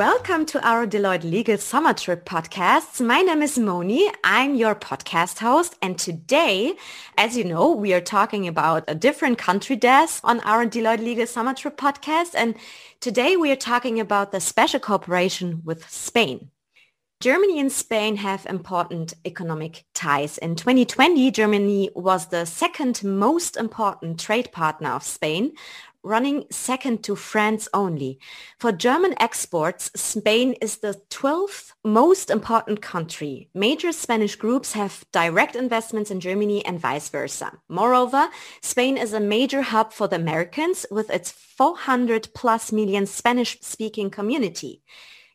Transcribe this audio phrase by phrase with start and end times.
[0.00, 3.04] Welcome to our Deloitte Legal Summer Trip podcasts.
[3.04, 4.10] My name is Moni.
[4.24, 5.76] I'm your podcast host.
[5.82, 6.72] And today,
[7.18, 11.26] as you know, we are talking about a different country desk on our Deloitte Legal
[11.26, 12.30] Summer Trip podcast.
[12.34, 12.54] And
[13.00, 16.48] today we are talking about the special cooperation with Spain.
[17.20, 20.38] Germany and Spain have important economic ties.
[20.38, 25.52] In 2020, Germany was the second most important trade partner of Spain,
[26.02, 28.18] running second to France only.
[28.58, 33.48] For German exports, Spain is the 12th most important country.
[33.54, 37.58] Major Spanish groups have direct investments in Germany and vice versa.
[37.68, 38.28] Moreover,
[38.62, 44.82] Spain is a major hub for the Americans with its 400 plus million Spanish-speaking community.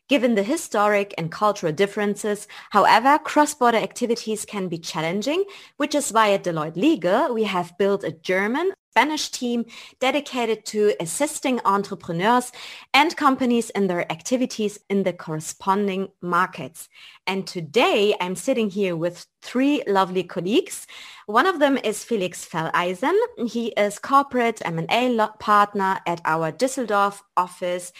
[0.08, 5.44] Given the historic and cultural differences, however, cross-border activities can be challenging,
[5.78, 9.66] which is why at Deloitte Legal we have built a German Spanish team
[10.00, 12.50] dedicated to assisting entrepreneurs
[12.94, 16.88] and companies in their activities in the corresponding markets.
[17.26, 20.86] And today I'm sitting here with three lovely colleagues.
[21.26, 23.18] One of them is Felix Felleisen.
[23.46, 27.92] He is corporate M&A partner at our Düsseldorf office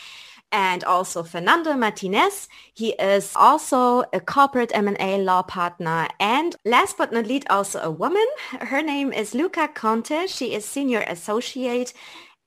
[0.56, 2.48] and also Fernando Martinez.
[2.72, 7.90] He is also a corporate M&A law partner and last but not least also a
[7.90, 8.26] woman.
[8.60, 10.30] Her name is Luca Compte.
[10.30, 11.92] She is senior associate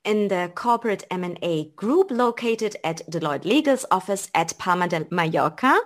[0.04, 5.80] in the corporate M&A group located at Deloitte Legal's office at Palma de Mallorca.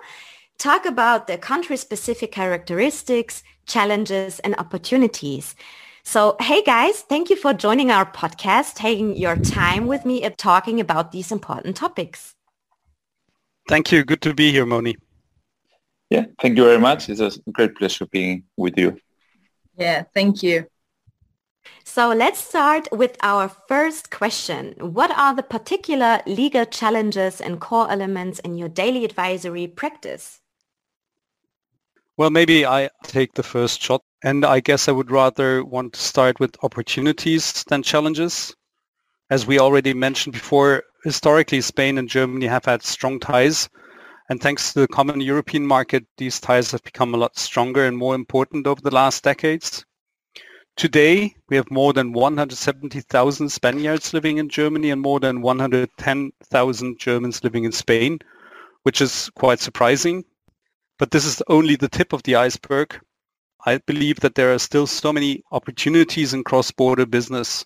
[0.57, 5.55] Talk about the country-specific characteristics, challenges and opportunities.
[6.03, 10.37] So, hey guys, thank you for joining our podcast, taking your time with me and
[10.37, 12.35] talking about these important topics.
[13.69, 14.03] Thank you.
[14.03, 14.97] Good to be here, Moni.
[16.09, 17.09] Yeah, thank you very much.
[17.09, 18.97] It's a great pleasure being with you.
[19.77, 20.67] Yeah, thank you.
[21.85, 24.75] So let's start with our first question.
[24.79, 30.41] What are the particular legal challenges and core elements in your daily advisory practice?
[32.17, 34.03] Well, maybe I take the first shot.
[34.23, 38.55] And I guess I would rather want to start with opportunities than challenges.
[39.29, 43.67] As we already mentioned before, historically Spain and Germany have had strong ties.
[44.29, 47.97] And thanks to the common European market, these ties have become a lot stronger and
[47.97, 49.85] more important over the last decades.
[50.77, 57.43] Today, we have more than 170,000 Spaniards living in Germany and more than 110,000 Germans
[57.43, 58.19] living in Spain,
[58.83, 60.23] which is quite surprising.
[60.97, 62.99] But this is only the tip of the iceberg.
[63.65, 67.65] I believe that there are still so many opportunities in cross-border business.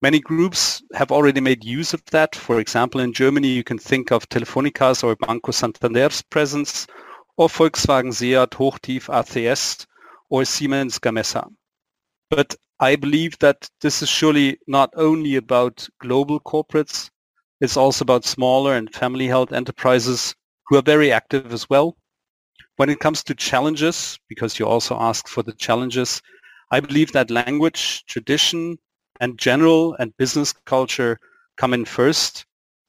[0.00, 2.34] Many groups have already made use of that.
[2.34, 6.88] For example, in Germany, you can think of Telefónica's or Banco Santander's presence,
[7.36, 9.86] or Volkswagen Seat, Hochtief, ACS,
[10.28, 11.48] or Siemens Gamesa.
[12.28, 17.10] But I believe that this is surely not only about global corporates,
[17.60, 20.34] it's also about smaller and family-held enterprises
[20.66, 21.96] who are very active as well.
[22.76, 26.22] When it comes to challenges, because you also asked for the challenges,
[26.70, 28.78] I believe that language, tradition,
[29.20, 31.18] and general and business culture
[31.56, 32.46] come in first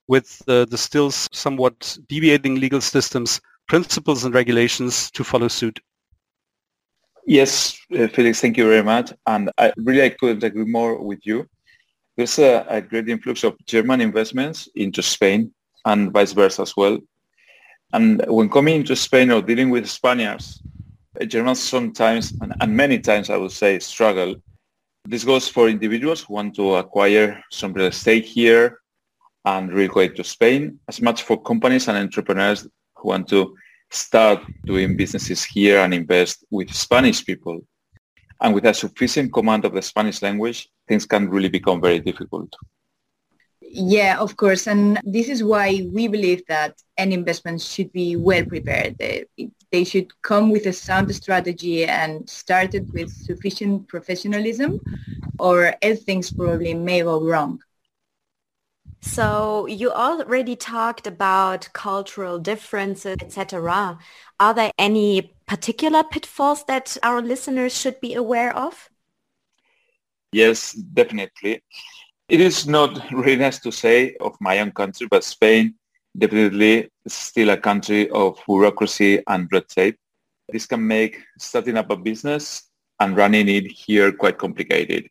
[0.07, 5.79] with the, the still somewhat deviating legal systems, principles and regulations to follow suit.
[7.25, 9.13] Yes, uh, Felix, thank you very much.
[9.27, 11.47] And I really I couldn't agree more with you.
[12.17, 15.53] There's a, a great influx of German investments into Spain
[15.85, 17.00] and vice versa as well.
[17.94, 20.62] And when coming to Spain or dealing with Spaniards,
[21.28, 24.36] Germans sometimes, and, and many times I would say, struggle.
[25.06, 28.80] This goes for individuals who want to acquire some real estate here
[29.46, 33.56] and relocate to Spain, as much for companies and entrepreneurs who want to
[33.92, 37.62] start doing businesses here and invest with Spanish people.
[38.42, 42.54] And with a sufficient command of the Spanish language, things can really become very difficult.
[43.75, 44.67] Yeah, of course.
[44.67, 49.00] And this is why we believe that any investment should be well prepared.
[49.00, 49.25] They,
[49.72, 54.79] they should come with a sound strategy and started with sufficient professionalism
[55.39, 57.62] or else things probably may go wrong.
[59.01, 63.98] So you already talked about cultural differences, etc.
[64.39, 68.88] Are there any particular pitfalls that our listeners should be aware of?
[70.31, 71.63] Yes, definitely.
[72.30, 75.75] It is not really nice to say of my own country, but Spain
[76.18, 79.98] definitely is still a country of bureaucracy and red tape.
[80.50, 85.10] This can make starting up a business and running it here quite complicated.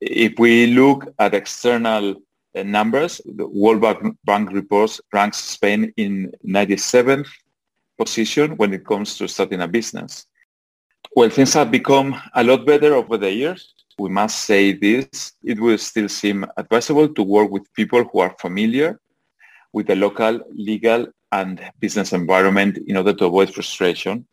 [0.00, 2.14] If we look at external
[2.56, 3.84] uh, numbers, the World
[4.24, 7.28] Bank reports ranks Spain in 97th
[7.98, 10.26] position when it comes to starting a business.
[11.14, 15.60] Well, things have become a lot better over the years we must say this, it
[15.60, 19.00] will still seem advisable to work with people who are familiar
[19.72, 24.26] with the local legal and business environment in order to avoid frustration.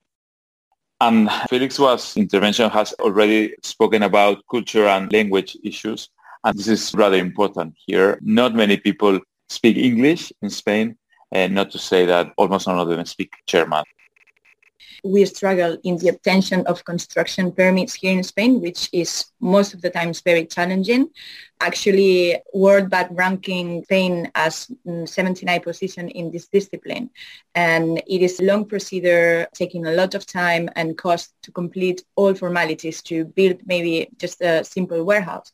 [1.00, 6.10] And Felix was intervention has already spoken about culture and language issues.
[6.44, 8.20] And this is rather important here.
[8.22, 9.20] Not many people
[9.50, 10.96] speak English in Spain,
[11.32, 13.84] and not to say that almost none of them speak German
[15.04, 19.82] we struggle in the obtention of construction permits here in Spain, which is most of
[19.82, 21.10] the times very challenging.
[21.60, 27.10] Actually, World Bank ranking Spain as mm, 79 position in this discipline.
[27.56, 32.04] And it is a long procedure, taking a lot of time and cost to complete
[32.16, 35.52] all formalities to build maybe just a simple warehouse.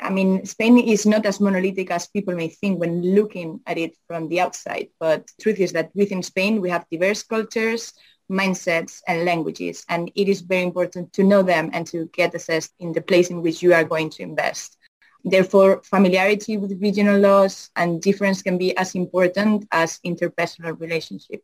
[0.00, 3.96] I mean, Spain is not as monolithic as people may think when looking at it
[4.08, 4.88] from the outside.
[4.98, 7.92] But truth is that within Spain, we have diverse cultures,
[8.30, 9.84] mindsets and languages.
[9.88, 13.30] And it is very important to know them and to get assessed in the place
[13.30, 14.78] in which you are going to invest.
[15.24, 21.42] Therefore, familiarity with regional laws and difference can be as important as interpersonal relationship.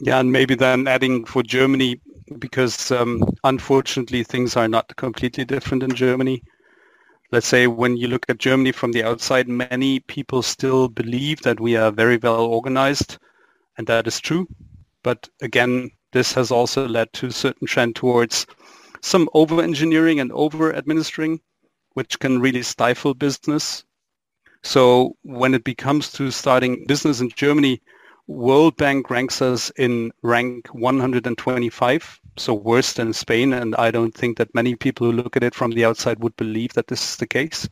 [0.00, 2.00] Yeah, and maybe then adding for Germany,
[2.38, 6.42] because um, unfortunately things are not completely different in Germany.
[7.30, 11.60] Let's say when you look at Germany from the outside, many people still believe that
[11.60, 13.18] we are very well organized,
[13.78, 14.48] and that is true.
[15.02, 18.46] But again, this has also led to a certain trend towards
[19.00, 21.40] some over-engineering and over-administering,
[21.94, 23.84] which can really stifle business.
[24.62, 27.80] So when it becomes to starting business in Germany,
[28.26, 33.52] World Bank ranks us in rank 125, so worse than Spain.
[33.54, 36.36] And I don't think that many people who look at it from the outside would
[36.36, 37.68] believe that this is the case.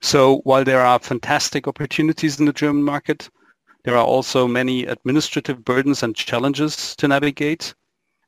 [0.00, 3.28] So while there are fantastic opportunities in the German market,
[3.84, 7.74] there are also many administrative burdens and challenges to navigate.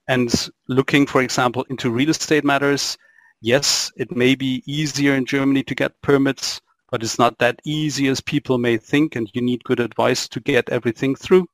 [0.08, 0.32] And
[0.68, 2.96] looking, for example, into real estate matters,
[3.40, 6.60] yes, it may be easier in Germany to get permits,
[6.90, 10.40] but it's not that easy as people may think, and you need good advice to
[10.40, 11.46] get everything through.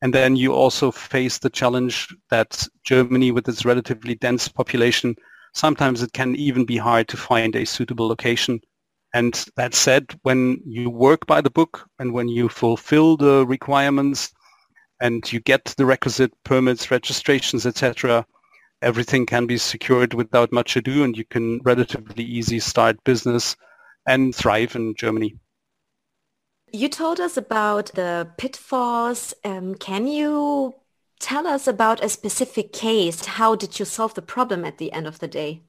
[0.00, 5.16] And then you also face the challenge that Germany, with its relatively dense population,
[5.54, 8.60] sometimes it can even be hard to find a suitable location
[9.14, 14.32] and that said, when you work by the book and when you fulfill the requirements
[15.00, 18.26] and you get the requisite permits, registrations, etc.,
[18.82, 23.56] everything can be secured without much ado and you can relatively easy start business
[24.06, 25.34] and thrive in Germany.
[26.70, 29.32] You told us about the pitfalls.
[29.42, 30.74] Um, can you
[31.18, 33.24] tell us about a specific case?
[33.24, 35.62] How did you solve the problem at the end of the day?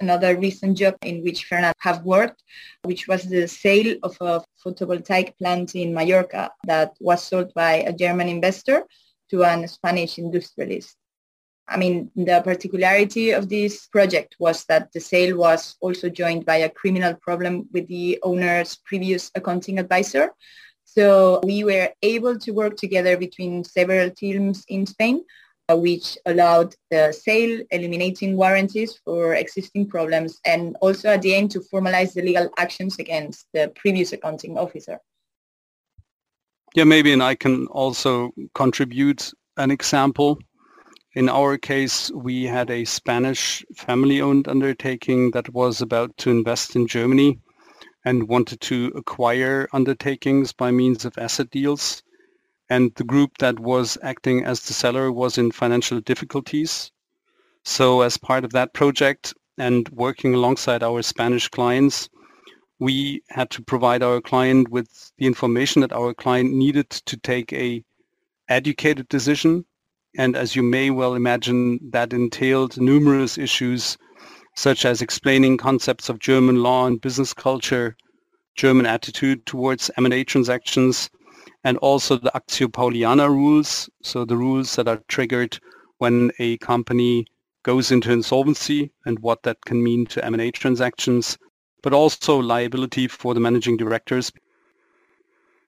[0.00, 2.42] Another recent job in which Fernand have worked,
[2.82, 7.92] which was the sale of a photovoltaic plant in Mallorca that was sold by a
[7.92, 8.84] German investor
[9.30, 10.96] to a Spanish industrialist.
[11.66, 16.56] I mean, the particularity of this project was that the sale was also joined by
[16.56, 20.30] a criminal problem with the owner's previous accounting advisor.
[20.84, 25.24] So we were able to work together between several teams in Spain
[25.70, 31.50] Uh, which allowed the sale, eliminating warranties for existing problems, and also at the end
[31.50, 35.00] to formalize the legal actions against the previous accounting officer.
[36.74, 40.38] Yeah, maybe, and I can also contribute an example.
[41.14, 46.86] In our case, we had a Spanish family-owned undertaking that was about to invest in
[46.86, 47.40] Germany
[48.04, 52.02] and wanted to acquire undertakings by means of asset deals
[52.74, 56.90] and the group that was acting as the seller was in financial difficulties.
[57.62, 62.08] So as part of that project and working alongside our Spanish clients,
[62.80, 67.52] we had to provide our client with the information that our client needed to take
[67.52, 67.84] a
[68.48, 69.64] educated decision.
[70.18, 73.96] And as you may well imagine, that entailed numerous issues
[74.56, 77.96] such as explaining concepts of German law and business culture,
[78.56, 81.08] German attitude towards M&A transactions,
[81.64, 85.58] and also the Actio Pauliana rules, so the rules that are triggered
[85.98, 87.26] when a company
[87.62, 91.38] goes into insolvency and what that can mean to M&A transactions,
[91.82, 94.30] but also liability for the managing directors.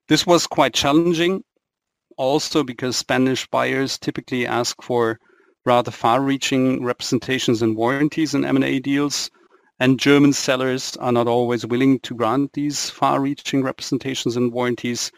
[0.08, 1.42] This was quite challenging
[2.16, 5.18] also because Spanish buyers typically ask for
[5.64, 9.30] rather far-reaching representations and warranties in M&A deals,
[9.80, 15.10] and German sellers are not always willing to grant these far-reaching representations and warranties.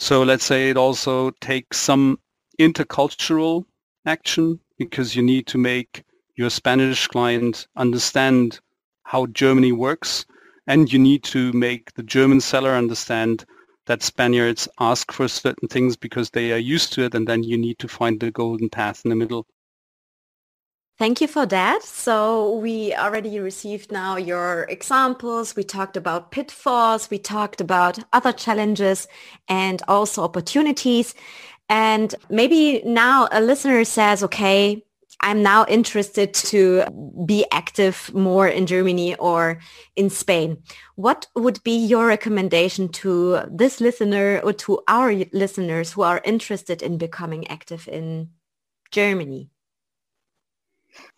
[0.00, 2.20] So let's say it also takes some
[2.58, 3.64] intercultural
[4.06, 6.04] action because you need to make
[6.36, 8.60] your Spanish client understand
[9.02, 10.24] how Germany works
[10.68, 13.44] and you need to make the German seller understand
[13.86, 17.58] that Spaniards ask for certain things because they are used to it and then you
[17.58, 19.46] need to find the golden path in the middle.
[20.98, 21.84] Thank you for that.
[21.84, 25.54] So we already received now your examples.
[25.54, 27.08] We talked about pitfalls.
[27.08, 29.06] We talked about other challenges
[29.48, 31.14] and also opportunities.
[31.68, 34.82] And maybe now a listener says, okay,
[35.20, 36.84] I'm now interested to
[37.24, 39.60] be active more in Germany or
[39.94, 40.62] in Spain.
[40.96, 46.82] What would be your recommendation to this listener or to our listeners who are interested
[46.82, 48.30] in becoming active in
[48.90, 49.50] Germany?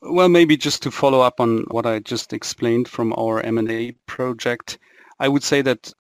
[0.03, 4.79] Well, maybe just to follow up on what I just explained from our M&A project,
[5.19, 5.93] I would say that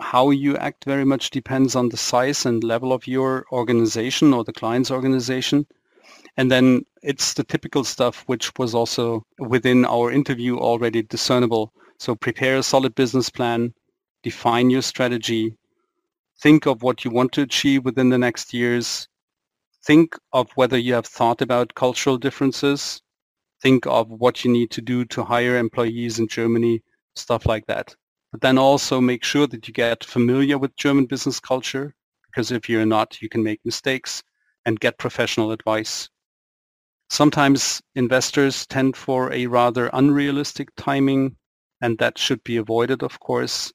[0.00, 4.44] how you act very much depends on the size and level of your organization or
[4.44, 5.66] the client's organization.
[6.36, 11.72] And then it's the typical stuff which was also within our interview already discernible.
[11.98, 13.74] So prepare a solid business plan,
[14.22, 15.56] define your strategy,
[16.40, 19.08] think of what you want to achieve within the next years,
[19.86, 23.02] think of whether you have thought about cultural differences,
[23.62, 26.82] think of what you need to do to hire employees in Germany,
[27.14, 27.94] stuff like that.
[28.32, 31.94] But then also make sure that you get familiar with German business culture,
[32.26, 34.22] because if you're not, you can make mistakes
[34.66, 36.08] and get professional advice.
[37.10, 41.36] Sometimes investors tend for a rather unrealistic timing,
[41.80, 43.72] and that should be avoided, of course.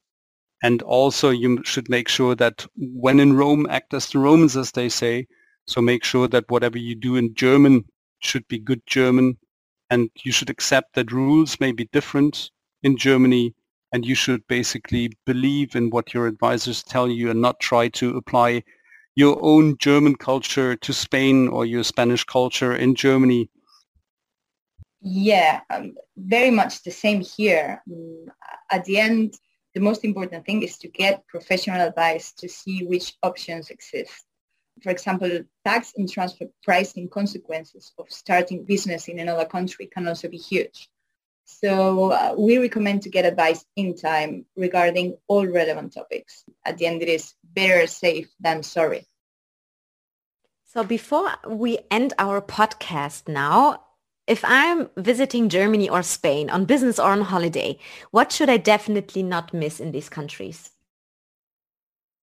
[0.64, 4.72] And also you should make sure that when in Rome, act as the Romans, as
[4.72, 5.28] they say.
[5.70, 7.86] So make sure that whatever you do in German
[8.22, 9.38] should be good German
[9.92, 12.50] and you should accept that rules may be different
[12.82, 13.54] in Germany
[13.94, 18.18] and you should basically believe in what your advisors tell you and not try to
[18.18, 18.64] apply
[19.16, 23.48] your own German culture to Spain or your Spanish culture in Germany.
[25.02, 27.84] Yeah, um, very much the same here.
[27.92, 28.26] Um,
[28.72, 29.36] at the end,
[29.76, 34.26] the most important thing is to get professional advice to see which options exist
[34.82, 40.28] for example, tax and transfer pricing consequences of starting business in another country can also
[40.28, 40.90] be huge.
[41.46, 46.44] So uh, we recommend to get advice in time regarding all relevant topics.
[46.66, 49.08] At the end, it is better safe than sorry.
[50.66, 53.82] So before we end our podcast now,
[54.28, 57.80] if I'm visiting Germany or Spain on business or on holiday,
[58.12, 60.70] what should I definitely not miss in these countries?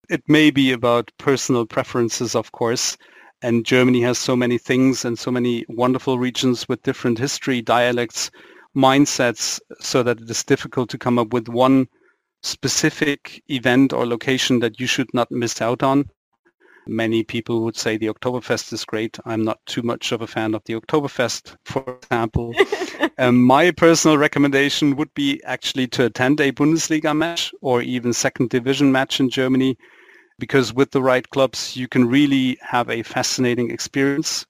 [0.08, 2.96] It may be about personal preferences, of course.
[3.42, 8.30] And Germany has so many things and so many wonderful regions with different history, dialects,
[8.76, 11.86] mindsets, so that it is difficult to come up with one
[12.42, 16.08] specific event or location that you should not miss out on.
[16.88, 19.18] Many people would say the Oktoberfest is great.
[19.24, 22.54] I'm not too much of a fan of the Oktoberfest, for example.
[23.18, 28.50] um, my personal recommendation would be actually to attend a Bundesliga match or even second
[28.50, 29.76] division match in Germany
[30.38, 34.46] because with the right clubs, you can really have a fascinating experience.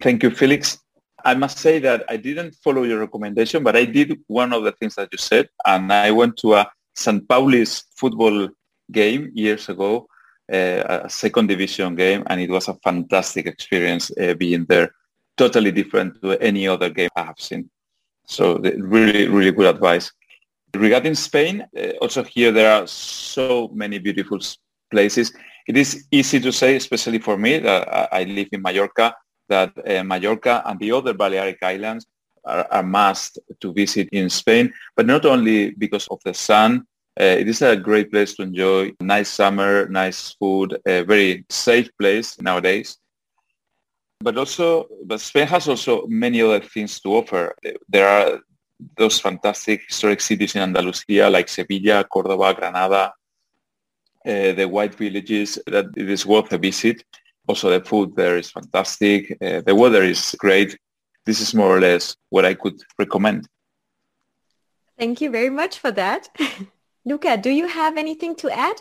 [0.00, 0.78] Thank you, Felix.
[1.24, 4.72] I must say that I didn't follow your recommendation, but I did one of the
[4.72, 7.26] things that you said, and I went to a St.
[7.28, 8.48] Pauli's football
[8.90, 10.06] game years ago,
[10.52, 14.94] uh, a second division game, and it was a fantastic experience uh, being there.
[15.36, 17.70] Totally different to any other game I have seen.
[18.26, 20.12] So really, really good advice.
[20.74, 24.38] Regarding Spain, uh, also here there are so many beautiful
[24.90, 25.32] places.
[25.68, 29.14] It is easy to say, especially for me, that I live in Mallorca,
[29.48, 32.06] that uh, Mallorca and the other Balearic Islands
[32.44, 36.86] are, are must to visit in Spain, but not only because of the sun.
[37.20, 38.90] Uh, it is a great place to enjoy.
[39.00, 42.96] Nice summer, nice food, a very safe place nowadays.
[44.20, 47.54] But also, but Spain has also many other things to offer.
[47.88, 48.40] There are
[48.96, 53.12] those fantastic historic cities in Andalusia like Sevilla, Cordoba, Granada,
[54.24, 57.04] uh, the white villages that it is worth a visit.
[57.48, 59.36] Also the food there is fantastic.
[59.42, 60.78] Uh, the weather is great.
[61.26, 63.48] This is more or less what I could recommend.
[64.98, 66.28] Thank you very much for that.
[67.04, 68.80] Luca, do you have anything to add?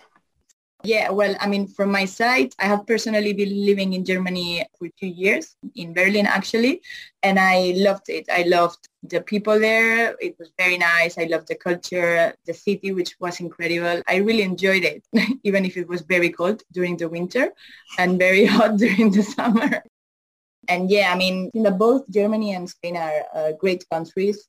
[0.84, 4.88] Yeah, well, I mean, from my side, I have personally been living in Germany for
[5.00, 6.82] two years, in Berlin actually,
[7.22, 8.26] and I loved it.
[8.32, 10.16] I loved the people there.
[10.20, 11.20] It was very nice.
[11.20, 14.02] I loved the culture, the city, which was incredible.
[14.08, 15.04] I really enjoyed it,
[15.44, 17.52] even if it was very cold during the winter
[18.00, 19.84] and very hot during the summer.
[20.68, 24.48] And yeah, I mean, you know, both Germany and Spain are uh, great countries,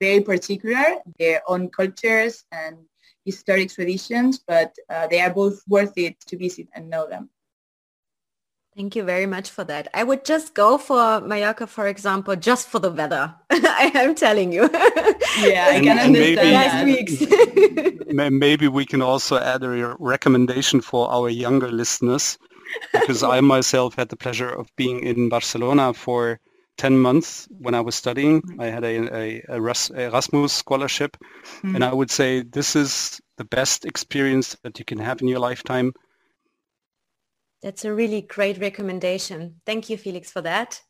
[0.00, 2.76] very particular, their own cultures and
[3.24, 7.30] historic traditions, but uh, they are both worth it to visit and know them.
[8.74, 9.88] Thank you very much for that.
[9.92, 13.34] I would just go for Mallorca, for example, just for the weather.
[13.50, 14.68] I am telling you.
[15.38, 16.84] Yeah, I can understand.
[16.84, 18.04] Maybe, weeks.
[18.30, 22.38] maybe we can also add a recommendation for our younger listeners,
[22.92, 26.38] because I myself had the pleasure of being in Barcelona for
[26.78, 28.42] 10 months when I was studying.
[28.58, 31.16] I had a, a, a Erasmus scholarship
[31.62, 31.74] mm.
[31.74, 35.38] and I would say this is the best experience that you can have in your
[35.38, 35.92] lifetime.
[37.62, 39.60] That's a really great recommendation.
[39.64, 40.80] Thank you, Felix, for that.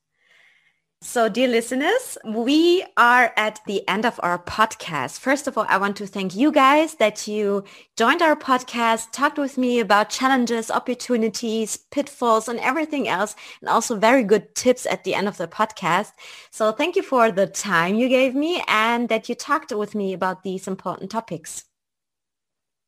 [1.05, 5.19] So dear listeners, we are at the end of our podcast.
[5.19, 7.65] First of all, I want to thank you guys that you
[7.97, 13.97] joined our podcast, talked with me about challenges, opportunities, pitfalls, and everything else, and also
[13.97, 16.13] very good tips at the end of the podcast.
[16.53, 20.13] So thank you for the time you gave me and that you talked with me
[20.13, 21.65] about these important topics.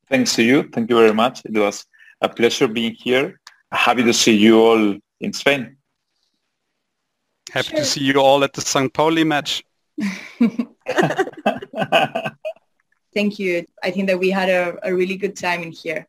[0.09, 0.69] Thanks to you.
[0.73, 1.45] Thank you very much.
[1.45, 1.85] It was
[2.21, 3.41] a pleasure being here.
[3.73, 5.79] Happy to see you all in Spain.
[7.53, 7.79] Happy sure.
[7.79, 8.93] to see you all at the St.
[8.93, 9.65] Pauli match.
[13.15, 13.67] Thank you.
[13.83, 16.09] I think that we had a, a really good time in here.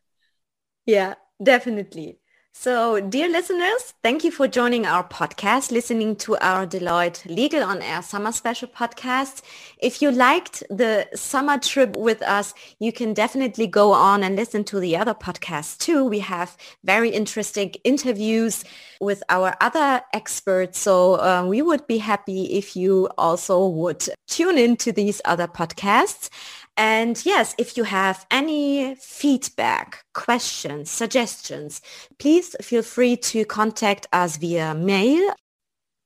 [0.86, 2.18] Yeah, definitely.
[2.58, 7.82] So, dear listeners, thank you for joining our podcast, listening to our Deloitte Legal on
[7.82, 9.42] Air Summer Special podcast.
[9.78, 14.64] If you liked the summer trip with us, you can definitely go on and listen
[14.64, 16.06] to the other podcasts too.
[16.06, 18.64] We have very interesting interviews
[19.02, 20.78] with our other experts.
[20.78, 25.46] So uh, we would be happy if you also would tune in to these other
[25.46, 26.30] podcasts.
[26.76, 31.80] And yes, if you have any feedback, questions, suggestions,
[32.18, 35.34] please feel free to contact us via mail.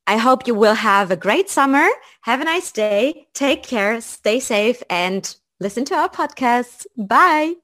[0.06, 1.88] I hope you will have a great summer.
[2.22, 3.26] Have a nice day.
[3.34, 4.00] Take care.
[4.00, 6.86] Stay safe and listen to our podcast.
[6.96, 7.54] Bye.